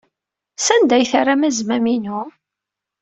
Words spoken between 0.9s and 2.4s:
ay terram azmam-inu?